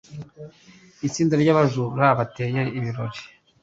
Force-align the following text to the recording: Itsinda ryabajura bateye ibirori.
Itsinda 1.07 1.35
ryabajura 1.41 2.05
bateye 2.17 2.61
ibirori. 2.77 3.19